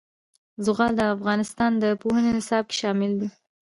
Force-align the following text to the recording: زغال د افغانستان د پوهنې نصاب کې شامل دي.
زغال 0.65 0.91
د 0.97 1.01
افغانستان 1.15 1.71
د 1.83 1.83
پوهنې 2.01 2.31
نصاب 2.37 2.63
کې 2.69 2.75
شامل 2.81 3.11
دي. 3.19 3.29